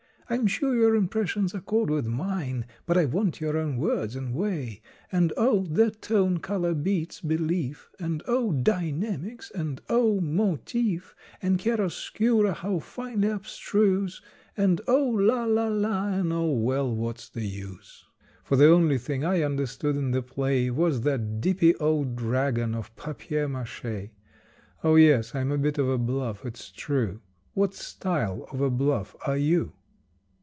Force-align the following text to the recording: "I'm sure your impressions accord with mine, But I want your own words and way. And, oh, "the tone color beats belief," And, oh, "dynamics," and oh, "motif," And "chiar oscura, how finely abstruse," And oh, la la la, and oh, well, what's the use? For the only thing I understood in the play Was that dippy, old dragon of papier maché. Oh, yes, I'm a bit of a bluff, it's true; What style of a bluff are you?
"I'm 0.29 0.47
sure 0.47 0.73
your 0.77 0.95
impressions 0.95 1.53
accord 1.53 1.89
with 1.89 2.05
mine, 2.07 2.65
But 2.85 2.97
I 2.97 3.03
want 3.03 3.41
your 3.41 3.57
own 3.57 3.75
words 3.75 4.15
and 4.15 4.33
way. 4.33 4.81
And, 5.11 5.33
oh, 5.35 5.65
"the 5.65 5.91
tone 5.91 6.37
color 6.37 6.73
beats 6.73 7.19
belief," 7.19 7.89
And, 7.99 8.23
oh, 8.27 8.53
"dynamics," 8.53 9.51
and 9.53 9.81
oh, 9.89 10.21
"motif," 10.21 11.17
And 11.41 11.59
"chiar 11.59 11.79
oscura, 11.79 12.53
how 12.53 12.79
finely 12.79 13.27
abstruse," 13.27 14.21
And 14.55 14.79
oh, 14.87 15.03
la 15.03 15.43
la 15.43 15.67
la, 15.67 16.13
and 16.13 16.31
oh, 16.31 16.53
well, 16.53 16.89
what's 16.95 17.27
the 17.27 17.43
use? 17.45 18.05
For 18.45 18.55
the 18.55 18.71
only 18.71 18.99
thing 18.99 19.25
I 19.25 19.43
understood 19.43 19.97
in 19.97 20.11
the 20.11 20.21
play 20.21 20.69
Was 20.71 21.01
that 21.01 21.41
dippy, 21.41 21.75
old 21.75 22.15
dragon 22.15 22.73
of 22.73 22.95
papier 22.95 23.49
maché. 23.49 24.11
Oh, 24.81 24.95
yes, 24.95 25.35
I'm 25.35 25.51
a 25.51 25.57
bit 25.57 25.77
of 25.77 25.89
a 25.89 25.97
bluff, 25.97 26.45
it's 26.45 26.71
true; 26.71 27.19
What 27.53 27.73
style 27.73 28.47
of 28.53 28.61
a 28.61 28.69
bluff 28.69 29.13
are 29.25 29.35
you? 29.35 29.73